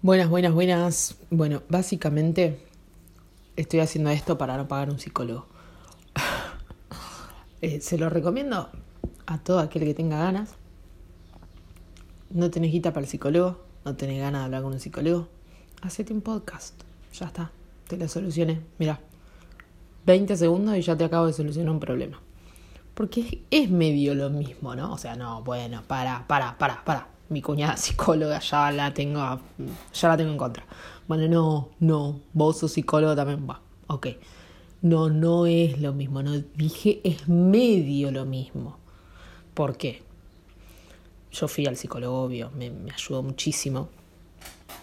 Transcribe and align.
Buenas, 0.00 0.28
buenas, 0.28 0.54
buenas. 0.54 1.16
Bueno, 1.28 1.64
básicamente 1.68 2.64
estoy 3.56 3.80
haciendo 3.80 4.10
esto 4.10 4.38
para 4.38 4.56
no 4.56 4.68
pagar 4.68 4.90
un 4.90 4.98
psicólogo. 5.00 5.46
Eh, 7.60 7.80
se 7.80 7.98
lo 7.98 8.08
recomiendo 8.08 8.70
a 9.26 9.38
todo 9.38 9.58
aquel 9.58 9.82
que 9.82 9.92
tenga 9.92 10.18
ganas. 10.18 10.54
No 12.30 12.52
tenés 12.52 12.70
guita 12.70 12.92
para 12.92 13.02
el 13.02 13.10
psicólogo, 13.10 13.58
no 13.84 13.96
tenés 13.96 14.20
ganas 14.20 14.42
de 14.42 14.44
hablar 14.44 14.62
con 14.62 14.74
un 14.74 14.78
psicólogo. 14.78 15.26
Hacete 15.82 16.12
un 16.12 16.20
podcast. 16.20 16.80
Ya 17.12 17.26
está, 17.26 17.50
te 17.88 17.96
lo 17.96 18.06
solucioné. 18.06 18.60
Mira, 18.78 19.00
20 20.06 20.36
segundos 20.36 20.76
y 20.76 20.82
ya 20.82 20.96
te 20.96 21.02
acabo 21.02 21.26
de 21.26 21.32
solucionar 21.32 21.72
un 21.72 21.80
problema. 21.80 22.20
Porque 22.94 23.42
es, 23.50 23.68
medio 23.68 24.14
lo 24.14 24.30
mismo, 24.30 24.76
¿no? 24.76 24.92
O 24.92 24.98
sea, 24.98 25.16
no, 25.16 25.42
bueno, 25.42 25.82
para, 25.88 26.28
para, 26.28 26.56
para, 26.58 26.84
para 26.84 27.17
mi 27.28 27.42
cuñada 27.42 27.76
psicóloga 27.76 28.40
ya 28.40 28.70
la 28.72 28.92
tengo 28.94 29.40
ya 29.92 30.08
la 30.08 30.16
tengo 30.16 30.32
en 30.32 30.38
contra. 30.38 30.64
Bueno, 31.06 31.28
no, 31.28 31.70
no, 31.80 32.20
vos 32.32 32.58
sos 32.58 32.72
psicólogo 32.72 33.16
también, 33.16 33.48
va, 33.48 33.60
ok. 33.86 34.08
No, 34.82 35.08
no 35.08 35.46
es 35.46 35.80
lo 35.80 35.92
mismo, 35.92 36.22
no 36.22 36.38
dije 36.54 37.00
es 37.02 37.28
medio 37.28 38.10
lo 38.10 38.24
mismo. 38.24 38.78
¿Por 39.54 39.76
qué? 39.76 40.02
Yo 41.32 41.48
fui 41.48 41.66
al 41.66 41.76
psicólogo, 41.76 42.22
obvio, 42.22 42.50
me, 42.56 42.70
ayudó 42.92 43.22
muchísimo. 43.22 43.88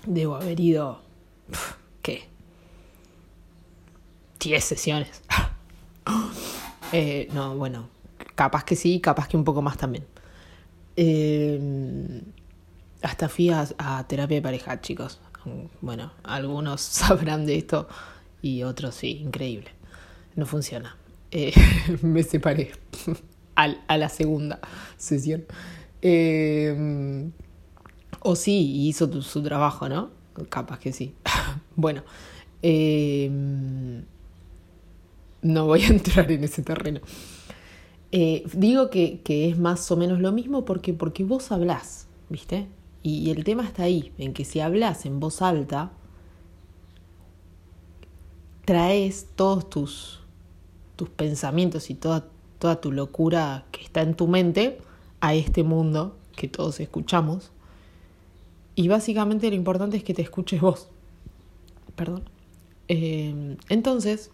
Debo 0.06 0.36
haber 0.36 0.60
ido, 0.60 1.00
¿qué? 2.02 2.28
10 4.40 4.64
sesiones. 4.64 5.22
eh, 6.92 7.30
no, 7.34 7.56
bueno, 7.56 7.88
capaz 8.36 8.64
que 8.64 8.76
sí, 8.76 9.00
capaz 9.00 9.28
que 9.28 9.38
un 9.38 9.44
poco 9.44 9.62
más 9.62 9.78
también. 9.78 10.06
Eh, 10.98 12.22
hasta 13.06 13.30
fui 13.30 13.50
a, 13.50 14.06
terapia 14.08 14.38
de 14.38 14.42
pareja, 14.42 14.82
chicos. 14.82 15.20
Bueno, 15.82 16.12
algunos 16.24 16.82
sabrán 16.82 17.46
de 17.46 17.58
esto 17.58 17.88
y 18.42 18.64
otros 18.64 18.96
sí, 18.96 19.20
increíble. 19.24 19.70
No 20.36 20.46
funciona. 20.46 20.98
Eh, 21.32 21.54
me 22.02 22.24
separé 22.24 22.72
a 23.56 23.98
la 23.98 24.10
segunda 24.10 24.60
sesión. 24.98 25.46
Eh, 26.02 27.30
o 28.22 28.36
sí, 28.36 28.88
hizo 28.88 29.22
su 29.22 29.44
trabajo, 29.44 29.88
¿no? 29.88 30.10
Capaz 30.50 30.80
que 30.80 30.92
sí. 30.92 31.14
bueno, 31.76 32.04
eh, 32.64 33.30
no 35.44 35.66
voy 35.68 35.84
a 35.84 35.88
entrar 35.88 36.32
en 36.32 36.44
ese 36.44 36.64
terreno. 36.64 37.02
digo 38.12 38.90
que, 38.90 39.22
que, 39.24 39.50
es 39.50 39.60
más 39.60 39.92
o 39.92 39.96
menos 39.96 40.20
lo 40.20 40.32
mismo 40.32 40.66
porque, 40.66 40.94
porque 40.94 41.24
vos 41.24 41.52
hablás, 41.52 42.08
¿viste? 42.30 42.68
Y, 43.06 43.30
el 43.30 43.44
tema 43.44 43.64
está 43.64 43.84
ahí, 43.84 44.12
en 44.18 44.34
que 44.34 44.46
si 44.46 44.62
hablas 44.62 45.06
en 45.06 45.20
voz 45.20 45.44
alta, 45.44 45.92
traes 48.66 49.28
todos 49.36 49.70
tus, 49.70 50.22
tus 50.96 51.10
pensamientos 51.10 51.92
y 51.92 51.94
toda, 51.94 52.28
toda 52.58 52.82
tu 52.82 52.92
locura 52.92 53.68
que 53.72 53.84
está 53.84 54.02
en 54.02 54.16
tu 54.16 54.28
mente 54.28 54.80
a 55.22 55.36
este 55.36 55.62
mundo 55.62 56.18
que 56.36 56.48
todos 56.48 56.80
escuchamos. 56.80 57.52
Y 58.74 58.88
básicamente 58.88 59.52
lo 59.52 59.56
importante 59.56 59.98
es 59.98 60.04
que 60.04 60.16
te 60.16 60.24
escuches 60.24 60.60
vos. 60.60 60.88
Perdón. 61.96 62.24
Eh, 62.88 63.56
entonces, 63.70 64.32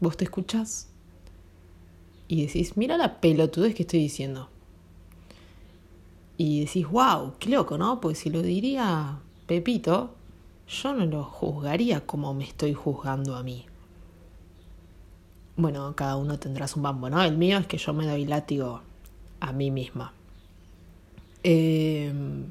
vos 0.00 0.16
te 0.16 0.24
escuchás 0.24 0.88
y 2.28 2.46
decís, 2.46 2.78
mira 2.78 2.96
la 2.96 3.20
pelotudez 3.20 3.74
que 3.74 3.82
estoy 3.82 4.00
diciendo 4.00 4.48
y 6.42 6.60
decís, 6.60 6.88
wow, 6.88 7.34
qué 7.38 7.50
loco, 7.50 7.76
¿no? 7.76 8.00
Pues 8.00 8.20
si 8.20 8.30
lo 8.30 8.40
diría 8.40 9.18
Pepito, 9.46 10.14
yo 10.66 10.94
no 10.94 11.04
lo 11.04 11.22
juzgaría 11.22 12.06
como 12.06 12.32
me 12.32 12.44
estoy 12.44 12.72
juzgando 12.72 13.36
a 13.36 13.42
mí. 13.42 13.66
Bueno, 15.56 15.94
cada 15.94 16.16
uno 16.16 16.38
tendrá 16.38 16.66
su 16.66 16.80
bambo, 16.80 17.10
¿no? 17.10 17.22
El 17.22 17.36
mío 17.36 17.58
es 17.58 17.66
que 17.66 17.76
yo 17.76 17.92
me 17.92 18.06
doy 18.06 18.24
látigo 18.24 18.80
a 19.38 19.52
mí 19.52 19.70
misma. 19.70 20.14
Em, 21.42 22.46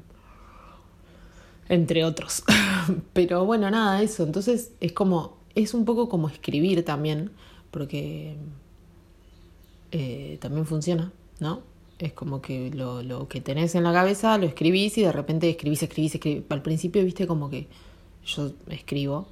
entre 1.68 2.04
otros. 2.04 2.44
Pero 3.12 3.44
bueno, 3.44 3.72
nada, 3.72 4.00
eso. 4.02 4.22
Entonces 4.22 4.70
es 4.78 4.92
como, 4.92 5.38
es 5.56 5.74
un 5.74 5.84
poco 5.84 6.08
como 6.08 6.28
escribir 6.28 6.84
también, 6.84 7.32
porque 7.72 8.36
eh, 9.90 10.38
también 10.40 10.64
funciona, 10.64 11.10
¿no? 11.40 11.69
Es 12.00 12.12
como 12.14 12.40
que 12.40 12.70
lo, 12.70 13.02
lo 13.02 13.28
que 13.28 13.40
tenés 13.40 13.74
en 13.74 13.84
la 13.84 13.92
cabeza 13.92 14.38
lo 14.38 14.46
escribís 14.46 14.96
y 14.96 15.02
de 15.02 15.12
repente 15.12 15.50
escribís, 15.50 15.82
escribís, 15.82 16.14
escribís. 16.14 16.44
Al 16.48 16.62
principio, 16.62 17.04
viste, 17.04 17.26
como 17.26 17.50
que 17.50 17.68
yo 18.24 18.52
escribo, 18.68 19.28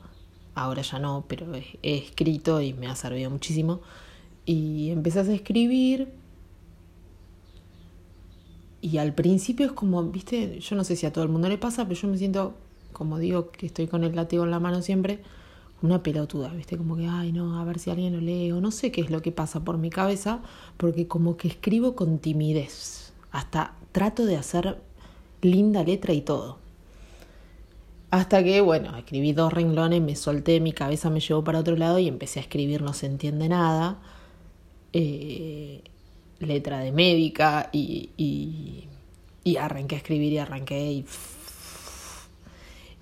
ahora 0.54 0.82
ya 0.82 0.98
no, 0.98 1.24
pero 1.26 1.46
he, 1.54 1.96
escrito 1.96 2.60
y 2.60 2.74
me 2.74 2.86
ha 2.86 2.94
servido 2.94 3.30
muchísimo. 3.30 3.80
Y 4.44 4.90
empezás 4.90 5.28
a 5.28 5.34
escribir 5.34 6.08
y 8.80 8.98
al 8.98 9.14
principio 9.14 9.66
es 9.66 9.72
como, 9.72 10.02
viste, 10.04 10.60
yo 10.60 10.76
no 10.76 10.84
sé 10.84 10.94
si 10.96 11.06
a 11.06 11.12
todo 11.12 11.24
el 11.24 11.30
mundo 11.30 11.48
le 11.48 11.58
pasa, 11.58 11.88
pero 11.88 12.00
yo 12.00 12.08
me 12.08 12.18
siento, 12.18 12.54
como 12.92 13.18
digo, 13.18 13.50
que 13.50 13.66
estoy 13.66 13.86
con 13.86 14.04
el 14.04 14.14
látigo 14.14 14.44
en 14.44 14.50
la 14.50 14.60
mano 14.60 14.82
siempre, 14.82 15.20
una 15.82 16.02
pelotuda, 16.02 16.48
¿viste? 16.50 16.76
Como 16.76 16.96
que, 16.96 17.06
ay, 17.06 17.32
no, 17.32 17.60
a 17.60 17.64
ver 17.64 17.78
si 17.78 17.90
alguien 17.90 18.12
lo 18.14 18.20
lee, 18.20 18.52
o 18.52 18.60
no 18.60 18.70
sé 18.70 18.90
qué 18.92 19.00
es 19.00 19.10
lo 19.10 19.22
que 19.22 19.32
pasa 19.32 19.60
por 19.64 19.78
mi 19.78 19.90
cabeza, 19.90 20.40
porque 20.76 21.06
como 21.06 21.36
que 21.36 21.48
escribo 21.48 21.94
con 21.94 22.18
timidez, 22.18 23.12
hasta 23.30 23.74
trato 23.92 24.26
de 24.26 24.36
hacer 24.36 24.78
linda 25.42 25.84
letra 25.84 26.12
y 26.14 26.20
todo. 26.20 26.58
Hasta 28.10 28.42
que, 28.42 28.60
bueno, 28.62 28.96
escribí 28.96 29.32
dos 29.32 29.52
renglones, 29.52 30.00
me 30.00 30.16
solté, 30.16 30.60
mi 30.60 30.72
cabeza 30.72 31.10
me 31.10 31.20
llevó 31.20 31.44
para 31.44 31.58
otro 31.58 31.76
lado 31.76 31.98
y 31.98 32.08
empecé 32.08 32.40
a 32.40 32.42
escribir 32.42 32.80
No 32.82 32.94
se 32.94 33.06
entiende 33.06 33.48
nada, 33.48 33.98
eh, 34.92 35.82
letra 36.40 36.80
de 36.80 36.92
médica 36.92 37.68
y, 37.72 38.10
y, 38.16 38.88
y 39.44 39.56
arranqué 39.56 39.96
a 39.96 39.98
escribir 39.98 40.32
y 40.32 40.38
arranqué 40.38 40.92
y 40.92 41.04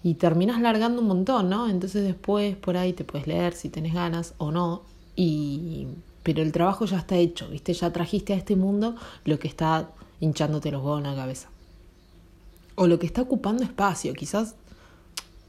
y 0.06 0.14
terminas 0.14 0.60
largando 0.60 1.02
un 1.02 1.08
montón, 1.08 1.50
¿no? 1.50 1.68
Entonces 1.68 2.04
después 2.04 2.54
por 2.54 2.76
ahí 2.76 2.92
te 2.92 3.02
puedes 3.02 3.26
leer 3.26 3.54
si 3.54 3.68
tenés 3.70 3.92
ganas 3.92 4.34
o 4.38 4.52
no, 4.52 4.82
y 5.16 5.88
pero 6.22 6.42
el 6.42 6.52
trabajo 6.52 6.84
ya 6.84 6.98
está 6.98 7.16
hecho, 7.16 7.48
¿viste? 7.48 7.74
Ya 7.74 7.92
trajiste 7.92 8.32
a 8.32 8.36
este 8.36 8.54
mundo 8.54 8.94
lo 9.24 9.40
que 9.40 9.48
está 9.48 9.90
hinchándote 10.20 10.70
los 10.70 10.80
huevos 10.80 11.00
en 11.00 11.10
la 11.10 11.16
cabeza. 11.16 11.48
O 12.76 12.86
lo 12.86 13.00
que 13.00 13.06
está 13.06 13.20
ocupando 13.20 13.64
espacio, 13.64 14.14
quizás 14.14 14.54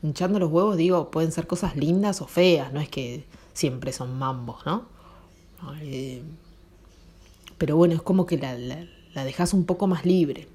hinchando 0.02 0.40
los 0.40 0.52
huevos, 0.52 0.76
digo, 0.76 1.12
pueden 1.12 1.32
ser 1.32 1.46
cosas 1.46 1.76
lindas 1.76 2.20
o 2.24 2.26
feas, 2.26 2.74
no 2.74 2.82
es 2.82 2.90
que 2.90 3.26
siempre 3.54 3.94
son 3.94 4.18
mambos, 4.18 4.66
¿no? 4.66 4.86
Eh, 5.82 6.24
pero 7.60 7.78
bueno, 7.78 7.94
es 7.94 8.02
como 8.02 8.26
que 8.26 8.40
la, 8.40 8.58
la, 8.58 8.88
la 9.14 9.24
dejas 9.24 9.54
un 9.54 9.66
poco 9.66 9.86
más 9.86 10.04
libre 10.04 10.48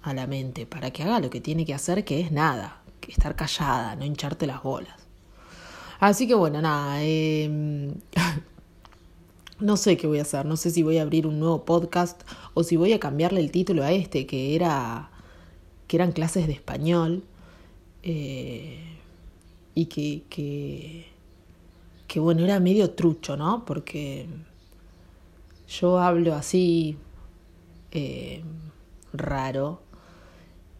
a 0.00 0.14
la 0.14 0.26
mente 0.26 0.64
para 0.64 0.90
que 0.92 1.02
haga 1.02 1.20
lo 1.20 1.28
que 1.28 1.42
tiene 1.42 1.66
que 1.66 1.74
hacer, 1.74 2.06
que 2.06 2.20
es 2.20 2.32
nada, 2.32 2.79
estar 3.08 3.36
callada, 3.36 3.96
no 3.96 4.04
hincharte 4.04 4.46
las 4.46 4.62
bolas. 4.62 4.96
Así 6.00 6.26
que 6.26 6.34
bueno, 6.34 6.62
nada, 6.62 7.02
em, 7.02 7.94
no 9.60 9.76
sé 9.76 9.96
qué 9.96 10.06
voy 10.06 10.18
a 10.18 10.22
hacer, 10.22 10.46
no 10.46 10.56
sé 10.56 10.70
si 10.70 10.82
voy 10.82 10.98
a 10.98 11.02
abrir 11.02 11.26
un 11.26 11.38
nuevo 11.38 11.64
podcast 11.64 12.22
o 12.54 12.62
si 12.62 12.76
voy 12.76 12.92
a 12.92 13.00
cambiarle 13.00 13.40
el 13.40 13.50
título 13.50 13.82
a 13.82 13.92
este, 13.92 14.26
que 14.26 14.54
era 14.54 15.10
que 15.90 15.96
eran 15.96 16.12
clases 16.12 16.46
de 16.46 16.52
español 16.52 17.24
eh, 18.04 18.78
y 19.74 19.86
que, 19.86 20.22
que, 20.30 21.06
que 22.06 22.20
bueno, 22.20 22.44
era 22.44 22.60
medio 22.60 22.92
trucho, 22.92 23.36
¿no? 23.36 23.64
Porque 23.64 24.28
yo 25.68 25.98
hablo 25.98 26.36
así 26.36 26.96
eh, 27.90 28.44
raro 29.12 29.82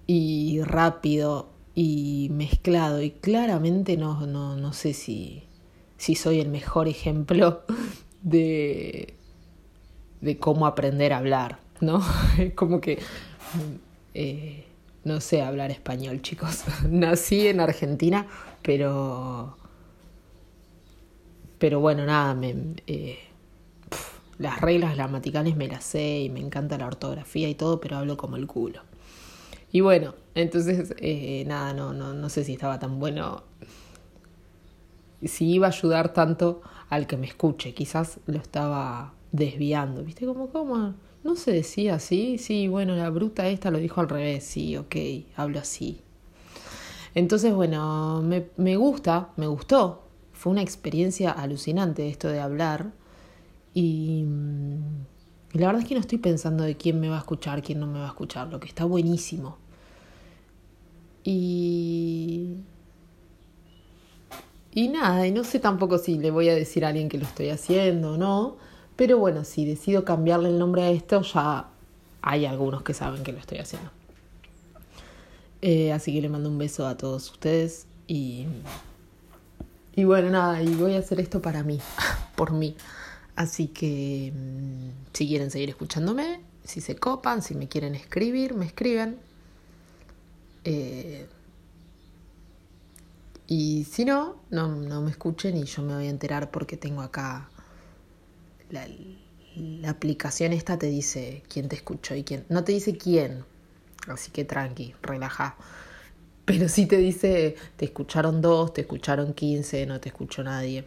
y 0.06 0.62
rápido 0.62 1.48
y 1.74 2.28
mezclado 2.32 3.02
y 3.02 3.10
claramente 3.10 3.96
no, 3.96 4.26
no, 4.26 4.56
no 4.56 4.72
sé 4.72 4.92
si, 4.92 5.44
si 5.96 6.14
soy 6.14 6.40
el 6.40 6.48
mejor 6.48 6.88
ejemplo 6.88 7.62
de, 8.22 9.14
de 10.20 10.38
cómo 10.38 10.66
aprender 10.66 11.12
a 11.12 11.18
hablar, 11.18 11.60
¿no? 11.80 12.02
Es 12.38 12.54
como 12.54 12.80
que 12.80 12.98
eh, 14.14 14.64
no 15.04 15.20
sé 15.20 15.42
hablar 15.42 15.70
español, 15.70 16.22
chicos. 16.22 16.64
Nací 16.88 17.46
en 17.46 17.60
Argentina, 17.60 18.26
pero 18.62 19.56
pero 21.58 21.78
bueno, 21.78 22.06
nada, 22.06 22.34
me, 22.34 22.54
eh, 22.86 23.18
las 24.38 24.62
reglas 24.62 24.94
gramaticales 24.94 25.56
me 25.56 25.68
las 25.68 25.84
sé 25.84 26.20
y 26.20 26.30
me 26.30 26.40
encanta 26.40 26.78
la 26.78 26.86
ortografía 26.86 27.50
y 27.50 27.54
todo, 27.54 27.80
pero 27.80 27.98
hablo 27.98 28.16
como 28.16 28.36
el 28.36 28.46
culo. 28.46 28.80
Y 29.72 29.80
bueno, 29.80 30.14
entonces, 30.34 30.94
eh, 30.98 31.44
nada, 31.46 31.72
no, 31.72 31.92
no, 31.92 32.12
no 32.14 32.28
sé 32.28 32.44
si 32.44 32.52
estaba 32.54 32.78
tan 32.78 32.98
bueno, 32.98 33.44
si 35.22 35.50
iba 35.50 35.66
a 35.68 35.70
ayudar 35.70 36.12
tanto 36.12 36.62
al 36.88 37.06
que 37.06 37.16
me 37.16 37.26
escuche, 37.26 37.74
quizás 37.74 38.18
lo 38.26 38.38
estaba 38.38 39.14
desviando, 39.32 40.02
¿viste? 40.02 40.26
Como, 40.26 40.48
como, 40.48 40.94
no 41.22 41.36
se 41.36 41.52
decía 41.52 41.96
así, 41.96 42.38
sí, 42.38 42.68
bueno, 42.68 42.96
la 42.96 43.10
bruta 43.10 43.48
esta 43.48 43.70
lo 43.70 43.78
dijo 43.78 44.00
al 44.00 44.08
revés, 44.08 44.44
sí, 44.44 44.76
ok, 44.76 44.96
hablo 45.36 45.60
así. 45.60 46.00
Entonces, 47.14 47.52
bueno, 47.54 48.22
me, 48.22 48.46
me 48.56 48.76
gusta, 48.76 49.30
me 49.36 49.46
gustó. 49.46 50.04
Fue 50.32 50.52
una 50.52 50.62
experiencia 50.62 51.32
alucinante 51.32 52.08
esto 52.08 52.28
de 52.28 52.40
hablar. 52.40 52.92
Y, 53.74 54.24
y 55.52 55.58
la 55.58 55.66
verdad 55.66 55.82
es 55.82 55.88
que 55.88 55.94
no 55.94 56.00
estoy 56.00 56.18
pensando 56.18 56.64
de 56.64 56.76
quién 56.76 57.00
me 57.00 57.08
va 57.08 57.16
a 57.16 57.20
escuchar, 57.20 57.62
quién 57.62 57.80
no 57.80 57.86
me 57.86 57.98
va 57.98 58.06
a 58.06 58.08
escuchar, 58.08 58.48
lo 58.48 58.60
que 58.60 58.68
está 58.68 58.84
buenísimo. 58.84 59.58
Y 61.24 62.56
y 64.72 64.88
nada, 64.88 65.26
y 65.26 65.32
no 65.32 65.42
sé 65.42 65.58
tampoco 65.58 65.98
si 65.98 66.18
le 66.18 66.30
voy 66.30 66.48
a 66.48 66.54
decir 66.54 66.84
a 66.84 66.88
alguien 66.88 67.08
que 67.08 67.18
lo 67.18 67.24
estoy 67.24 67.50
haciendo 67.50 68.12
o 68.12 68.16
no, 68.16 68.56
pero 68.94 69.18
bueno, 69.18 69.44
si 69.44 69.64
decido 69.64 70.04
cambiarle 70.04 70.48
el 70.50 70.58
nombre 70.58 70.82
a 70.82 70.90
esto, 70.90 71.22
ya 71.22 71.68
hay 72.22 72.46
algunos 72.46 72.82
que 72.82 72.94
saben 72.94 73.24
que 73.24 73.32
lo 73.32 73.38
estoy 73.38 73.58
haciendo. 73.58 73.90
Eh, 75.62 75.92
así 75.92 76.12
que 76.12 76.22
le 76.22 76.28
mando 76.28 76.48
un 76.48 76.58
beso 76.58 76.86
a 76.86 76.96
todos 76.96 77.30
ustedes 77.32 77.86
y, 78.06 78.46
y 79.96 80.04
bueno, 80.04 80.30
nada, 80.30 80.62
y 80.62 80.72
voy 80.74 80.94
a 80.94 81.00
hacer 81.00 81.18
esto 81.18 81.42
para 81.42 81.64
mí, 81.64 81.80
por 82.36 82.52
mí. 82.52 82.76
Así 83.36 83.68
que 83.68 84.32
mm, 84.34 85.14
si 85.14 85.28
quieren 85.28 85.50
seguir 85.50 85.70
escuchándome, 85.70 86.40
si 86.64 86.80
se 86.80 86.96
copan, 86.96 87.42
si 87.42 87.54
me 87.54 87.68
quieren 87.68 87.94
escribir, 87.94 88.54
me 88.54 88.66
escriben. 88.66 89.18
Eh, 90.64 91.26
y 93.46 93.84
si 93.84 94.04
no, 94.04 94.36
no, 94.50 94.68
no 94.68 95.02
me 95.02 95.10
escuchen 95.10 95.56
y 95.56 95.64
yo 95.64 95.82
me 95.82 95.94
voy 95.94 96.06
a 96.06 96.10
enterar 96.10 96.50
porque 96.50 96.76
tengo 96.76 97.02
acá 97.02 97.48
la, 98.70 98.86
aplicación 99.88 100.52
esta 100.52 100.78
te 100.78 100.86
dice 100.86 101.42
quién 101.48 101.68
te 101.68 101.76
escuchó 101.76 102.14
y 102.14 102.22
quién. 102.22 102.44
No 102.48 102.62
te 102.64 102.72
dice 102.72 102.96
quién, 102.96 103.44
así 104.06 104.30
que 104.30 104.44
tranqui, 104.44 104.94
relaja. 105.02 105.56
Pero 106.44 106.68
sí 106.68 106.86
te 106.86 106.96
dice, 106.96 107.56
te 107.76 107.86
escucharon 107.86 108.40
dos, 108.40 108.72
te 108.72 108.82
escucharon 108.82 109.34
quince, 109.34 109.86
no 109.86 110.00
te 110.00 110.08
escuchó 110.08 110.42
nadie. 110.42 110.84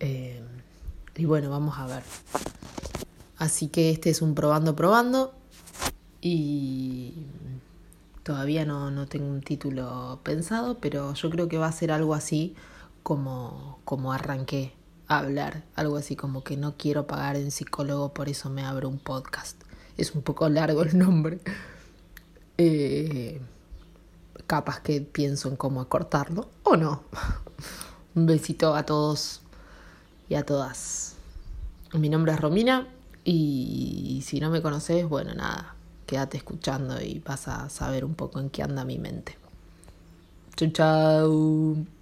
Eh, 0.00 0.40
y 1.16 1.24
bueno, 1.24 1.50
vamos 1.50 1.78
a 1.78 1.86
ver. 1.86 2.02
Así 3.38 3.68
que 3.68 3.90
este 3.90 4.10
es 4.10 4.22
un 4.22 4.34
probando, 4.34 4.76
probando. 4.76 5.34
Y 6.20 7.26
Todavía 8.22 8.64
no, 8.64 8.92
no 8.92 9.06
tengo 9.06 9.26
un 9.26 9.40
título 9.40 10.20
pensado, 10.22 10.78
pero 10.78 11.12
yo 11.14 11.28
creo 11.28 11.48
que 11.48 11.58
va 11.58 11.66
a 11.66 11.72
ser 11.72 11.90
algo 11.90 12.14
así 12.14 12.54
como, 13.02 13.80
como 13.84 14.12
arranqué 14.12 14.72
a 15.08 15.18
hablar, 15.18 15.64
algo 15.74 15.96
así 15.96 16.14
como 16.14 16.44
que 16.44 16.56
no 16.56 16.76
quiero 16.76 17.08
pagar 17.08 17.34
en 17.34 17.50
psicólogo, 17.50 18.14
por 18.14 18.28
eso 18.28 18.48
me 18.48 18.62
abro 18.64 18.88
un 18.88 19.00
podcast. 19.00 19.60
Es 19.96 20.14
un 20.14 20.22
poco 20.22 20.48
largo 20.48 20.82
el 20.82 20.98
nombre. 20.98 21.40
Eh, 22.58 23.40
capaz 24.46 24.80
que 24.82 25.00
pienso 25.00 25.48
en 25.48 25.56
cómo 25.56 25.80
acortarlo 25.80 26.48
o 26.62 26.76
no. 26.76 27.02
un 28.14 28.26
besito 28.26 28.76
a 28.76 28.84
todos 28.84 29.40
y 30.28 30.34
a 30.34 30.44
todas. 30.44 31.01
Mi 31.94 32.08
nombre 32.08 32.32
es 32.32 32.40
Romina 32.40 32.86
y 33.24 34.22
si 34.24 34.40
no 34.40 34.50
me 34.50 34.62
conoces, 34.62 35.06
bueno, 35.06 35.34
nada, 35.34 35.74
quédate 36.06 36.38
escuchando 36.38 37.00
y 37.02 37.18
vas 37.18 37.48
a 37.48 37.68
saber 37.68 38.04
un 38.04 38.14
poco 38.14 38.40
en 38.40 38.48
qué 38.48 38.62
anda 38.62 38.84
mi 38.84 38.98
mente. 38.98 39.36
Chau, 40.56 40.70
chau. 40.70 42.01